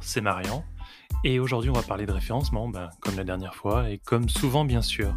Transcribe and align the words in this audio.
C'est 0.00 0.20
Marian. 0.20 0.64
Et 1.24 1.38
aujourd'hui, 1.38 1.70
on 1.70 1.74
va 1.74 1.82
parler 1.82 2.06
de 2.06 2.12
référencement, 2.12 2.68
ben, 2.68 2.90
comme 3.00 3.16
la 3.16 3.24
dernière 3.24 3.54
fois 3.54 3.90
et 3.90 3.98
comme 3.98 4.28
souvent, 4.28 4.64
bien 4.64 4.82
sûr. 4.82 5.14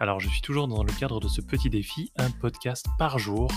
Alors, 0.00 0.20
je 0.20 0.28
suis 0.28 0.40
toujours 0.40 0.68
dans 0.68 0.82
le 0.82 0.92
cadre 0.92 1.20
de 1.20 1.28
ce 1.28 1.40
petit 1.40 1.70
défi, 1.70 2.12
un 2.16 2.30
podcast 2.30 2.86
par 2.98 3.18
jour 3.18 3.50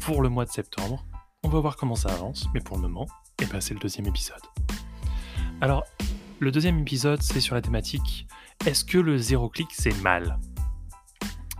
pour 0.00 0.22
le 0.22 0.28
mois 0.28 0.44
de 0.44 0.50
septembre. 0.50 1.04
On 1.42 1.48
va 1.48 1.60
voir 1.60 1.76
comment 1.76 1.94
ça 1.94 2.10
avance, 2.10 2.48
mais 2.54 2.60
pour 2.60 2.76
le 2.76 2.82
moment, 2.82 3.06
eh 3.40 3.46
ben, 3.46 3.60
c'est 3.60 3.74
le 3.74 3.80
deuxième 3.80 4.06
épisode. 4.06 4.42
Alors, 5.60 5.84
le 6.38 6.50
deuxième 6.50 6.78
épisode, 6.78 7.22
c'est 7.22 7.40
sur 7.40 7.54
la 7.54 7.62
thématique 7.62 8.26
est-ce 8.64 8.84
que 8.84 8.98
le 8.98 9.18
zéro 9.18 9.48
clic, 9.48 9.68
c'est 9.72 9.96
mal? 10.02 10.38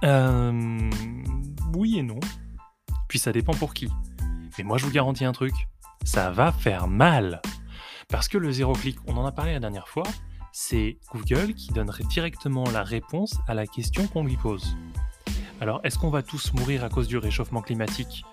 Euh, 0.05 0.91
Oui 1.75 1.99
et 1.99 2.03
non. 2.03 2.21
Puis 3.09 3.19
ça 3.19 3.33
dépend 3.33 3.53
pour 3.53 3.75
qui. 3.75 3.89
Mais 4.59 4.65
moi, 4.65 4.79
je 4.79 4.87
vous 4.87 4.91
garantis 4.91 5.25
un 5.25 5.33
truc 5.33 5.55
ça 6.07 6.31
va 6.31 6.53
faire 6.53 6.87
mal. 6.87 7.43
Parce 8.09 8.29
que 8.29 8.39
le 8.39 8.53
zéro 8.53 8.73
clic, 8.73 8.99
on 9.09 9.17
en 9.17 9.27
a 9.27 9.33
parlé 9.33 9.53
la 9.53 9.61
dernière 9.61 9.89
fois, 9.89 10.05
c'est 10.53 10.99
Google 11.13 11.55
qui 11.55 11.73
donnerait 11.73 12.05
directement 12.05 12.65
la 12.71 12.85
réponse 12.85 13.37
à 13.49 13.55
la 13.55 13.67
question 13.67 14.07
qu'on 14.07 14.25
lui 14.25 14.37
pose. 14.37 14.77
Alors, 15.61 15.81
est-ce 15.83 15.99
qu'on 15.99 16.11
va 16.11 16.23
tous 16.23 16.53
mourir 16.55 16.85
à 16.85 16.89
cause 16.89 17.09
du 17.09 17.19
réchauffement 17.19 17.63
climatique? 17.63 18.25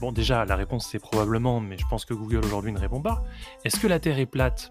Bon, 0.00 0.12
déjà, 0.12 0.44
la 0.44 0.54
réponse 0.54 0.86
c'est 0.86 1.00
probablement, 1.00 1.60
mais 1.60 1.78
je 1.78 1.86
pense 1.90 2.04
que 2.04 2.14
Google 2.14 2.44
aujourd'hui 2.44 2.72
ne 2.72 2.78
répond 2.78 3.02
pas. 3.02 3.24
Est-ce 3.64 3.80
que 3.80 3.86
la 3.86 3.98
Terre 3.98 4.18
est 4.18 4.26
plate? 4.26 4.70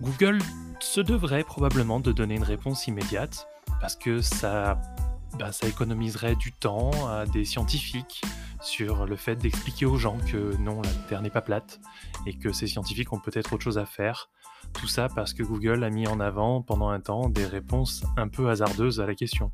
Google 0.00 0.38
se 0.78 1.00
devrait 1.00 1.44
probablement 1.44 1.98
de 1.98 2.12
donner 2.12 2.36
une 2.36 2.44
réponse 2.44 2.86
immédiate, 2.86 3.48
parce 3.80 3.96
que 3.96 4.20
ça, 4.20 4.78
bah, 5.38 5.52
ça 5.52 5.66
économiserait 5.68 6.36
du 6.36 6.52
temps 6.52 6.90
à 7.08 7.26
des 7.26 7.44
scientifiques 7.44 8.22
sur 8.60 9.06
le 9.06 9.16
fait 9.16 9.36
d'expliquer 9.36 9.86
aux 9.86 9.96
gens 9.96 10.18
que 10.30 10.56
non, 10.56 10.80
la 10.82 10.90
Terre 11.08 11.22
n'est 11.22 11.30
pas 11.30 11.42
plate 11.42 11.80
et 12.26 12.36
que 12.36 12.52
ces 12.52 12.66
scientifiques 12.66 13.12
ont 13.12 13.20
peut-être 13.20 13.52
autre 13.52 13.62
chose 13.62 13.78
à 13.78 13.86
faire. 13.86 14.30
Tout 14.72 14.88
ça 14.88 15.08
parce 15.08 15.32
que 15.34 15.42
Google 15.42 15.84
a 15.84 15.90
mis 15.90 16.06
en 16.06 16.20
avant 16.20 16.62
pendant 16.62 16.88
un 16.88 17.00
temps 17.00 17.28
des 17.28 17.46
réponses 17.46 18.04
un 18.16 18.28
peu 18.28 18.48
hasardeuses 18.48 19.00
à 19.00 19.06
la 19.06 19.14
question. 19.14 19.52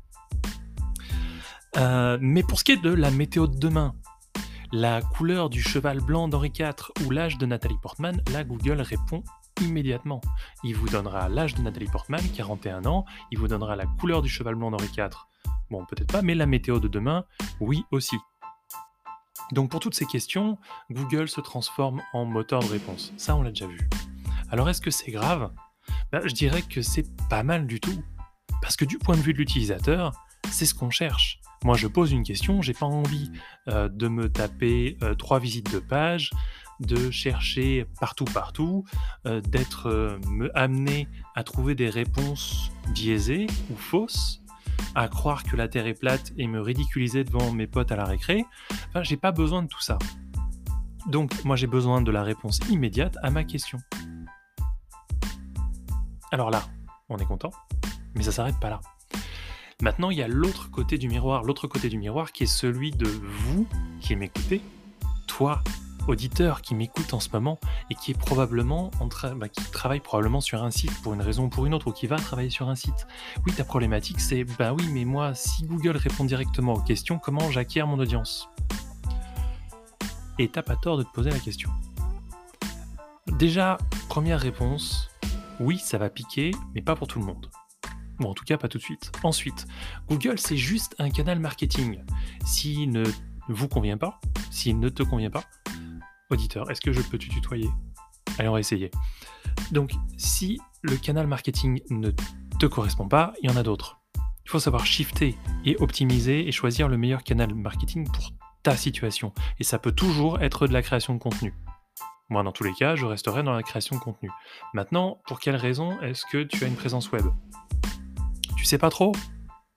Euh, 1.77 2.17
mais 2.21 2.43
pour 2.43 2.59
ce 2.59 2.63
qui 2.63 2.73
est 2.73 2.81
de 2.81 2.93
la 2.93 3.11
météo 3.11 3.47
de 3.47 3.57
demain, 3.57 3.95
la 4.71 5.01
couleur 5.01 5.49
du 5.49 5.61
cheval 5.61 5.99
blanc 5.99 6.27
d'Henri 6.27 6.51
IV 6.57 6.73
ou 7.05 7.11
l'âge 7.11 7.37
de 7.37 7.45
Nathalie 7.45 7.77
Portman, 7.81 8.21
là 8.31 8.43
Google 8.43 8.81
répond 8.81 9.23
immédiatement. 9.61 10.21
Il 10.63 10.75
vous 10.75 10.89
donnera 10.89 11.29
l'âge 11.29 11.55
de 11.55 11.61
Nathalie 11.61 11.87
Portman, 11.87 12.21
41 12.35 12.85
ans, 12.85 13.05
il 13.31 13.37
vous 13.37 13.47
donnera 13.47 13.75
la 13.75 13.85
couleur 13.85 14.21
du 14.21 14.29
cheval 14.29 14.55
blanc 14.55 14.71
d'Henri 14.71 14.89
IV, 14.97 15.09
bon 15.73 15.85
peut-être 15.85 16.11
pas, 16.11 16.21
mais 16.21 16.35
la 16.35 16.45
météo 16.45 16.79
de 16.79 16.87
demain, 16.87 17.25
oui 17.59 17.83
aussi. 17.91 18.15
Donc 19.51 19.71
pour 19.71 19.79
toutes 19.79 19.95
ces 19.95 20.05
questions, 20.05 20.57
Google 20.91 21.27
se 21.27 21.41
transforme 21.41 22.01
en 22.13 22.25
moteur 22.25 22.61
de 22.61 22.67
réponse. 22.67 23.11
Ça, 23.17 23.35
on 23.35 23.41
l'a 23.41 23.49
déjà 23.49 23.67
vu. 23.67 23.89
Alors 24.51 24.69
est-ce 24.69 24.81
que 24.81 24.91
c'est 24.91 25.11
grave? 25.11 25.51
Ben, 26.11 26.21
Je 26.25 26.33
dirais 26.33 26.61
que 26.61 26.81
c'est 26.81 27.07
pas 27.27 27.43
mal 27.43 27.65
du 27.65 27.79
tout. 27.79 28.03
Parce 28.61 28.77
que 28.77 28.85
du 28.85 28.97
point 28.97 29.17
de 29.17 29.21
vue 29.21 29.33
de 29.33 29.39
l'utilisateur, 29.39 30.13
c'est 30.49 30.65
ce 30.65 30.73
qu'on 30.73 30.89
cherche. 30.89 31.41
Moi, 31.65 31.75
je 31.75 31.87
pose 31.87 32.11
une 32.11 32.23
question, 32.23 32.61
j'ai 32.61 32.73
pas 32.73 32.85
envie 32.85 33.31
euh, 33.67 33.89
de 33.89 34.07
me 34.07 34.29
taper 34.29 34.97
euh, 35.01 35.15
trois 35.15 35.39
visites 35.39 35.71
de 35.73 35.79
page, 35.79 36.29
de 36.79 37.09
chercher 37.09 37.85
partout, 37.99 38.25
partout, 38.25 38.85
euh, 39.25 39.41
d'être 39.41 40.19
amené 40.53 41.07
à 41.35 41.43
trouver 41.43 41.73
des 41.75 41.89
réponses 41.89 42.71
biaisées 42.93 43.47
ou 43.71 43.75
fausses 43.75 44.42
à 44.95 45.07
croire 45.07 45.43
que 45.43 45.55
la 45.55 45.67
Terre 45.67 45.87
est 45.87 45.93
plate 45.93 46.31
et 46.37 46.47
me 46.47 46.61
ridiculiser 46.61 47.23
devant 47.23 47.51
mes 47.51 47.67
potes 47.67 47.91
à 47.91 47.95
la 47.95 48.05
récré. 48.05 48.45
J'ai 49.01 49.17
pas 49.17 49.31
besoin 49.31 49.63
de 49.63 49.67
tout 49.67 49.81
ça. 49.81 49.97
Donc, 51.07 51.43
moi, 51.43 51.55
j'ai 51.55 51.67
besoin 51.67 52.01
de 52.01 52.11
la 52.11 52.23
réponse 52.23 52.59
immédiate 52.69 53.17
à 53.21 53.29
ma 53.29 53.43
question. 53.43 53.79
Alors 56.31 56.49
là, 56.49 56.63
on 57.09 57.17
est 57.17 57.25
content, 57.25 57.51
mais 58.15 58.23
ça 58.23 58.31
s'arrête 58.31 58.59
pas 58.59 58.69
là. 58.69 58.79
Maintenant, 59.81 60.11
il 60.11 60.17
y 60.17 60.23
a 60.23 60.27
l'autre 60.27 60.71
côté 60.71 60.97
du 60.97 61.09
miroir, 61.09 61.43
l'autre 61.43 61.67
côté 61.67 61.89
du 61.89 61.97
miroir 61.97 62.31
qui 62.31 62.43
est 62.43 62.47
celui 62.47 62.91
de 62.91 63.07
vous 63.07 63.67
qui 63.99 64.15
m'écoutez, 64.15 64.61
toi 65.27 65.61
auditeur 66.07 66.61
qui 66.61 66.75
m'écoute 66.75 67.13
en 67.13 67.19
ce 67.19 67.29
moment 67.31 67.59
et 67.89 67.95
qui 67.95 68.11
est 68.11 68.17
probablement 68.17 68.91
bah, 69.35 69.49
qui 69.49 69.63
travaille 69.71 69.99
probablement 69.99 70.41
sur 70.41 70.63
un 70.63 70.71
site 70.71 71.01
pour 71.01 71.13
une 71.13 71.21
raison 71.21 71.45
ou 71.45 71.49
pour 71.49 71.65
une 71.65 71.73
autre, 71.73 71.87
ou 71.87 71.91
qui 71.91 72.07
va 72.07 72.17
travailler 72.17 72.49
sur 72.49 72.69
un 72.69 72.75
site. 72.75 73.07
Oui, 73.45 73.53
ta 73.53 73.63
problématique, 73.63 74.19
c'est 74.19 74.43
bah 74.43 74.73
oui, 74.73 74.87
mais 74.91 75.05
moi, 75.05 75.33
si 75.33 75.65
Google 75.65 75.97
répond 75.97 76.23
directement 76.25 76.73
aux 76.73 76.81
questions, 76.81 77.19
comment 77.19 77.51
j'acquiers 77.51 77.83
mon 77.83 77.99
audience? 77.99 78.49
Et 80.39 80.49
t'as 80.49 80.63
pas 80.63 80.75
tort 80.75 80.97
de 80.97 81.03
te 81.03 81.11
poser 81.11 81.29
la 81.29 81.39
question. 81.39 81.69
Déjà, 83.37 83.77
première 84.09 84.39
réponse, 84.39 85.09
oui, 85.59 85.77
ça 85.77 85.97
va 85.97 86.09
piquer, 86.09 86.51
mais 86.73 86.81
pas 86.81 86.95
pour 86.95 87.07
tout 87.07 87.19
le 87.19 87.25
monde. 87.25 87.49
Bon, 88.19 88.29
en 88.29 88.33
tout 88.33 88.43
cas, 88.43 88.57
pas 88.57 88.67
tout 88.67 88.77
de 88.77 88.83
suite. 88.83 89.11
Ensuite, 89.23 89.65
Google, 90.07 90.37
c'est 90.37 90.57
juste 90.57 90.95
un 90.99 91.09
canal 91.09 91.39
marketing. 91.39 92.03
S'il 92.45 92.91
ne 92.91 93.03
vous 93.49 93.67
convient 93.67 93.97
pas, 93.97 94.19
s'il 94.51 94.79
ne 94.79 94.89
te 94.89 95.03
convient 95.03 95.31
pas, 95.31 95.43
auditeur, 96.33 96.69
est-ce 96.69 96.81
que 96.81 96.91
je 96.91 97.01
peux 97.01 97.17
te 97.17 97.25
tutoyer? 97.25 97.69
Allez, 98.37 98.49
on 98.49 98.53
va 98.53 98.59
essayer. 98.59 98.91
Donc, 99.71 99.93
si 100.17 100.59
le 100.81 100.97
canal 100.97 101.27
marketing 101.27 101.81
ne 101.89 102.11
te 102.59 102.65
correspond 102.65 103.07
pas, 103.07 103.33
il 103.41 103.49
y 103.49 103.53
en 103.53 103.55
a 103.55 103.63
d'autres. 103.63 103.99
Il 104.45 104.49
faut 104.49 104.59
savoir 104.59 104.85
shifter 104.85 105.37
et 105.63 105.77
optimiser 105.77 106.47
et 106.47 106.51
choisir 106.51 106.89
le 106.89 106.97
meilleur 106.97 107.23
canal 107.23 107.53
marketing 107.53 108.09
pour 108.11 108.31
ta 108.63 108.75
situation. 108.75 109.33
Et 109.59 109.63
ça 109.63 109.79
peut 109.79 109.91
toujours 109.91 110.41
être 110.41 110.67
de 110.67 110.73
la 110.73 110.81
création 110.81 111.13
de 111.13 111.19
contenu. 111.19 111.53
Moi, 112.29 112.43
dans 112.43 112.51
tous 112.51 112.63
les 112.63 112.73
cas, 112.73 112.95
je 112.95 113.05
resterai 113.05 113.43
dans 113.43 113.53
la 113.53 113.63
création 113.63 113.95
de 113.95 114.01
contenu. 114.01 114.29
Maintenant, 114.73 115.21
pour 115.27 115.39
quelle 115.39 115.55
raison 115.55 116.01
est-ce 116.01 116.25
que 116.25 116.43
tu 116.43 116.63
as 116.63 116.67
une 116.67 116.75
présence 116.75 117.11
web? 117.11 117.25
Tu 118.57 118.65
sais 118.65 118.77
pas 118.77 118.89
trop? 118.89 119.11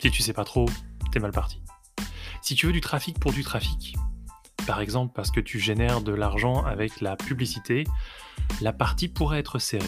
Si 0.00 0.10
tu 0.10 0.22
sais 0.22 0.32
pas 0.32 0.44
trop, 0.44 0.66
t'es 1.12 1.20
mal 1.20 1.32
parti. 1.32 1.62
Si 2.42 2.54
tu 2.54 2.66
veux 2.66 2.72
du 2.72 2.80
trafic 2.80 3.18
pour 3.18 3.32
du 3.32 3.42
trafic, 3.42 3.96
par 4.66 4.80
exemple 4.80 5.12
parce 5.14 5.30
que 5.30 5.40
tu 5.40 5.58
génères 5.58 6.00
de 6.00 6.12
l'argent 6.12 6.64
avec 6.64 7.00
la 7.00 7.16
publicité, 7.16 7.84
la 8.60 8.72
partie 8.72 9.08
pourrait 9.08 9.38
être 9.38 9.58
serrée. 9.58 9.84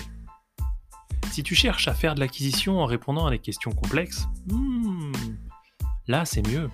Si 1.31 1.43
tu 1.43 1.55
cherches 1.55 1.89
à 1.89 1.95
faire 1.95 2.15
de 2.15 2.21
l'acquisition 2.21 2.81
en 2.81 2.87
répondant 2.87 3.27
à 3.27 3.31
des 3.31 3.39
questions 3.39 3.73
complexes, 3.73 4.27
hmm, 4.47 5.13
là 6.07 6.25
c'est 6.25 6.47
mieux. 6.47 6.71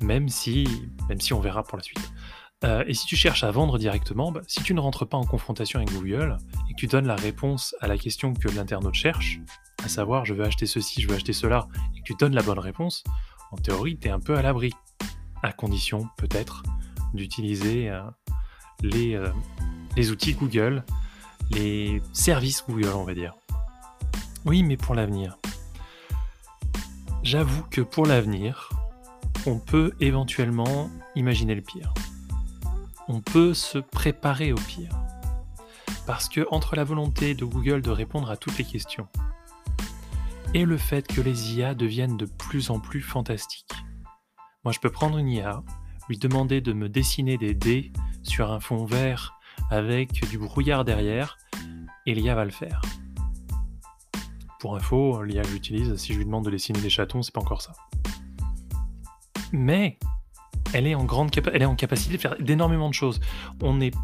Même 0.00 0.28
si, 0.28 0.66
même 1.08 1.20
si 1.20 1.32
on 1.32 1.40
verra 1.40 1.64
pour 1.64 1.76
la 1.76 1.82
suite. 1.82 2.12
Euh, 2.64 2.84
et 2.86 2.94
si 2.94 3.06
tu 3.06 3.16
cherches 3.16 3.44
à 3.44 3.50
vendre 3.50 3.78
directement, 3.78 4.32
bah, 4.32 4.40
si 4.46 4.62
tu 4.62 4.74
ne 4.74 4.80
rentres 4.80 5.06
pas 5.08 5.16
en 5.16 5.24
confrontation 5.24 5.78
avec 5.78 5.92
Google 5.92 6.38
et 6.68 6.74
que 6.74 6.78
tu 6.78 6.86
donnes 6.86 7.06
la 7.06 7.16
réponse 7.16 7.74
à 7.80 7.86
la 7.86 7.98
question 7.98 8.32
que 8.32 8.48
l'internaute 8.48 8.94
cherche, 8.94 9.40
à 9.84 9.88
savoir 9.88 10.24
je 10.24 10.34
veux 10.34 10.44
acheter 10.44 10.66
ceci, 10.66 11.02
je 11.02 11.08
veux 11.08 11.14
acheter 11.14 11.32
cela, 11.32 11.68
et 11.96 12.00
que 12.00 12.04
tu 12.04 12.14
donnes 12.14 12.34
la 12.34 12.42
bonne 12.42 12.58
réponse, 12.58 13.04
en 13.52 13.56
théorie, 13.56 13.98
tu 13.98 14.08
es 14.08 14.10
un 14.10 14.20
peu 14.20 14.36
à 14.36 14.42
l'abri 14.42 14.72
à 15.42 15.52
condition 15.52 16.08
peut-être 16.16 16.62
d'utiliser 17.14 17.90
euh, 17.90 18.02
les, 18.82 19.14
euh, 19.14 19.28
les 19.96 20.10
outils 20.10 20.34
Google, 20.34 20.84
les 21.50 22.02
services 22.12 22.64
Google, 22.68 22.92
on 22.94 23.04
va 23.04 23.14
dire. 23.14 23.34
Oui, 24.44 24.62
mais 24.62 24.76
pour 24.76 24.94
l'avenir. 24.94 25.38
J'avoue 27.22 27.62
que 27.70 27.80
pour 27.80 28.06
l'avenir, 28.06 28.70
on 29.46 29.58
peut 29.58 29.92
éventuellement 30.00 30.90
imaginer 31.14 31.54
le 31.54 31.62
pire. 31.62 31.92
On 33.08 33.20
peut 33.20 33.54
se 33.54 33.78
préparer 33.78 34.52
au 34.52 34.56
pire. 34.56 34.92
Parce 36.06 36.28
que 36.28 36.46
entre 36.50 36.76
la 36.76 36.84
volonté 36.84 37.34
de 37.34 37.44
Google 37.44 37.82
de 37.82 37.90
répondre 37.90 38.30
à 38.30 38.36
toutes 38.36 38.56
les 38.58 38.64
questions 38.64 39.08
et 40.54 40.64
le 40.64 40.78
fait 40.78 41.06
que 41.06 41.20
les 41.20 41.54
IA 41.54 41.74
deviennent 41.74 42.16
de 42.16 42.24
plus 42.24 42.70
en 42.70 42.80
plus 42.80 43.02
fantastiques, 43.02 43.74
moi, 44.68 44.74
je 44.74 44.80
peux 44.80 44.90
prendre 44.90 45.16
une 45.16 45.30
IA, 45.30 45.62
lui 46.10 46.18
demander 46.18 46.60
de 46.60 46.74
me 46.74 46.90
dessiner 46.90 47.38
des 47.38 47.54
dés 47.54 47.90
sur 48.22 48.52
un 48.52 48.60
fond 48.60 48.84
vert 48.84 49.40
avec 49.70 50.28
du 50.28 50.36
brouillard 50.36 50.84
derrière, 50.84 51.38
et 52.04 52.14
l'IA 52.14 52.34
va 52.34 52.44
le 52.44 52.50
faire. 52.50 52.82
Pour 54.60 54.76
info, 54.76 55.22
l'IA 55.22 55.40
que 55.40 55.48
j'utilise, 55.48 55.96
si 55.96 56.12
je 56.12 56.18
lui 56.18 56.26
demande 56.26 56.44
de 56.44 56.50
dessiner 56.50 56.82
des 56.82 56.90
chatons, 56.90 57.22
c'est 57.22 57.32
pas 57.32 57.40
encore 57.40 57.62
ça. 57.62 57.72
Mais 59.52 59.98
elle 60.74 60.86
est 60.86 60.94
en 60.94 61.04
grande 61.04 61.30
elle 61.50 61.62
est 61.62 61.64
en 61.64 61.74
capacité 61.74 62.18
de 62.18 62.20
faire 62.20 62.36
d'énormément 62.38 62.90
de 62.90 62.94
choses. 62.94 63.20
On 63.62 63.80
est, 63.80 63.94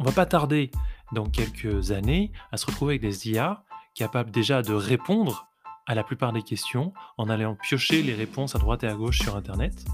on 0.00 0.04
va 0.04 0.10
pas 0.10 0.26
tarder 0.26 0.72
dans 1.12 1.26
quelques 1.26 1.92
années 1.92 2.32
à 2.50 2.56
se 2.56 2.66
retrouver 2.66 2.94
avec 2.94 3.02
des 3.02 3.30
IA 3.30 3.62
capables 3.94 4.32
déjà 4.32 4.62
de 4.62 4.72
répondre 4.72 5.48
à 5.86 5.94
la 5.94 6.02
plupart 6.02 6.32
des 6.32 6.42
questions 6.42 6.92
en 7.16 7.30
allant 7.30 7.54
piocher 7.54 8.02
les 8.02 8.14
réponses 8.14 8.56
à 8.56 8.58
droite 8.58 8.82
et 8.82 8.88
à 8.88 8.94
gauche 8.94 9.20
sur 9.20 9.36
Internet. 9.36 9.84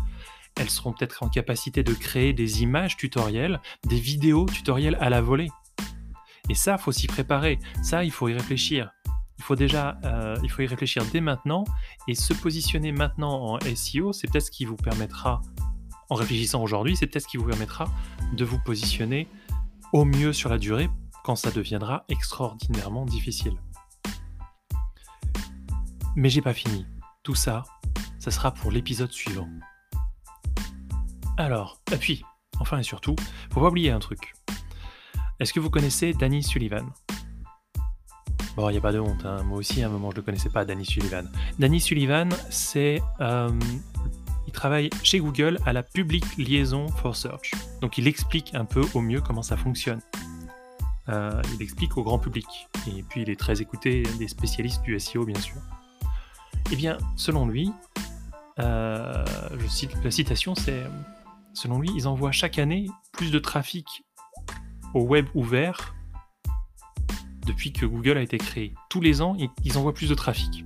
Elles 0.57 0.71
seront 0.71 0.93
peut-être 0.93 1.23
en 1.23 1.29
capacité 1.29 1.83
de 1.83 1.93
créer 1.93 2.33
des 2.33 2.63
images 2.63 2.97
tutoriels, 2.97 3.61
des 3.87 3.99
vidéos 3.99 4.47
tutoriels 4.47 4.97
à 5.01 5.11
la 5.11 5.21
volée. 5.21 5.51
Et 6.49 6.55
ça, 6.55 6.79
faut 6.79 6.93
s'y 6.93 7.07
préparer. 7.07 7.59
Ça, 7.83 8.05
il 8.05 8.11
faut 8.11 8.29
y 8.29 8.35
réfléchir. 8.35 8.91
Il 9.39 9.45
faut 9.45 9.57
déjà, 9.57 9.99
euh, 10.05 10.37
il 10.43 10.51
faut 10.51 10.63
y 10.63 10.67
réfléchir 10.67 11.05
dès 11.13 11.21
maintenant 11.21 11.65
et 12.07 12.15
se 12.15 12.33
positionner 12.33 12.93
maintenant 12.93 13.55
en 13.55 13.59
SEO. 13.75 14.13
C'est 14.13 14.31
peut-être 14.31 14.47
ce 14.47 14.51
qui 14.51 14.65
vous 14.65 14.77
permettra, 14.77 15.41
en 16.09 16.15
réfléchissant 16.15 16.63
aujourd'hui, 16.63 16.97
c'est 16.97 17.07
peut-être 17.07 17.25
ce 17.25 17.29
qui 17.29 17.37
vous 17.37 17.47
permettra 17.47 17.87
de 18.33 18.45
vous 18.45 18.59
positionner 18.61 19.27
au 19.93 20.05
mieux 20.05 20.33
sur 20.33 20.51
la 20.51 20.59
durée 20.59 20.89
quand 21.25 21.37
ça 21.37 21.51
deviendra 21.51 22.05
extraordinairement 22.09 23.07
difficile. 23.07 23.57
Mais 26.15 26.29
j'ai 26.29 26.43
pas 26.43 26.55
fini. 26.55 26.87
Tout 27.23 27.35
ça, 27.35 27.65
ça 28.19 28.31
sera 28.31 28.53
pour 28.53 28.71
l'épisode 28.71 29.11
suivant. 29.11 29.49
Alors, 31.37 31.81
puis, 31.99 32.25
enfin 32.61 32.79
et 32.79 32.85
surtout, 32.85 33.17
faut 33.53 33.61
pas 33.61 33.69
oublier 33.69 33.91
un 33.91 33.99
truc. 33.99 34.35
Est-ce 35.41 35.53
que 35.53 35.59
vous 35.59 35.71
connaissez 35.71 36.13
Danny 36.13 36.45
Sullivan? 36.45 36.89
Bon, 38.57 38.69
il 38.69 38.73
n'y 38.73 38.79
a 38.79 38.81
pas 38.81 38.93
de 38.93 39.01
honte, 39.01 39.25
hein. 39.25 39.43
moi 39.43 39.59
aussi 39.59 39.83
à 39.83 39.87
un 39.87 39.89
moment 39.91 40.13
je 40.13 40.19
ne 40.19 40.23
connaissais 40.23 40.49
pas, 40.49 40.65
Danny 40.65 40.87
Sullivan. 40.87 41.29
Danny 41.59 41.81
Sullivan, 41.81 42.29
c'est. 42.51 43.03
Euh, 43.21 43.51
il 44.47 44.53
travaille 44.53 44.91
chez 45.03 45.19
Google 45.19 45.59
à 45.67 45.73
la 45.73 45.83
Public 45.83 46.25
Liaison 46.39 46.87
for 46.87 47.17
Search. 47.17 47.51
Donc 47.81 47.99
il 47.99 48.07
explique 48.07 48.55
un 48.55 48.65
peu 48.65 48.83
au 48.95 49.01
mieux 49.01 49.21
comment 49.21 49.43
ça 49.43 49.57
fonctionne. 49.57 50.01
Euh, 51.09 51.43
il 51.55 51.63
explique 51.63 51.97
au 51.97 52.05
grand 52.05 52.21
public. 52.21 52.47
Et 52.87 53.03
puis 53.03 53.23
il 53.23 53.31
est 53.31 53.39
très 53.39 53.61
écouté 53.61 54.05
des 54.21 54.29
spécialistes 54.29 54.83
du 54.83 54.99
SEO, 55.01 55.25
bien 55.25 55.41
sûr. 55.41 55.57
Eh 56.71 56.77
bien, 56.77 56.97
selon 57.17 57.49
lui, 57.49 57.73
euh, 58.61 59.25
je 59.59 59.67
cite 59.67 59.93
la 60.05 60.13
citation, 60.13 60.55
c'est 60.55 60.85
selon 61.55 61.79
lui, 61.79 61.91
ils 61.95 62.07
envoient 62.07 62.33
chaque 62.33 62.59
année 62.59 62.89
plus 63.13 63.31
de 63.31 63.39
trafic 63.39 64.05
au 64.93 65.03
web 65.03 65.27
ouvert 65.35 65.95
depuis 67.47 67.73
que 67.73 67.87
Google 67.87 68.19
a 68.19 68.23
été 68.23 68.39
créé. 68.39 68.75
Tous 68.91 69.01
les 69.01 69.23
ans, 69.23 69.37
ils 69.65 69.79
envoient 69.79 69.95
plus 69.95 70.09
de 70.09 70.15
trafic. 70.15 70.65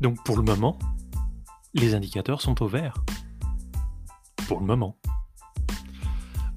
Donc 0.00 0.22
pour 0.24 0.36
le 0.36 0.42
moment, 0.42 0.78
les 1.74 1.94
indicateurs 1.94 2.40
sont 2.40 2.62
au 2.62 2.66
vert. 2.66 2.94
Pour 4.48 4.60
le 4.60 4.66
moment. 4.66 4.96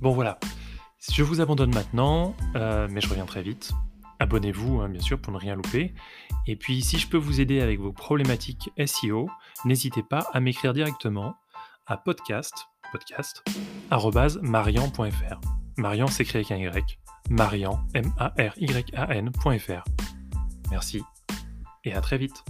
Bon 0.01 0.11
voilà, 0.11 0.39
je 1.11 1.21
vous 1.23 1.41
abandonne 1.41 1.73
maintenant, 1.73 2.35
euh, 2.55 2.87
mais 2.89 3.01
je 3.01 3.09
reviens 3.09 3.25
très 3.25 3.41
vite. 3.41 3.73
Abonnez-vous, 4.19 4.81
hein, 4.81 4.89
bien 4.89 5.01
sûr, 5.01 5.19
pour 5.19 5.33
ne 5.33 5.37
rien 5.37 5.55
louper. 5.55 5.93
Et 6.47 6.55
puis, 6.55 6.81
si 6.81 6.97
je 6.97 7.07
peux 7.07 7.17
vous 7.17 7.41
aider 7.41 7.61
avec 7.61 7.79
vos 7.79 7.91
problématiques 7.91 8.71
SEO, 8.85 9.29
n'hésitez 9.65 10.03
pas 10.03 10.27
à 10.33 10.39
m'écrire 10.39 10.73
directement 10.73 11.35
à 11.87 11.97
podcast, 11.97 12.67
podcast, 12.93 13.43
marian.fr. 14.43 15.41
Marian 15.77 16.05
s'écrit 16.05 16.37
avec 16.37 16.51
un 16.51 16.57
Y. 16.57 16.99
Marian, 17.31 17.79
M-A-R-Y-A-N.fr. 17.95 19.83
Merci 20.69 21.01
et 21.85 21.93
à 21.95 22.01
très 22.01 22.19
vite. 22.19 22.43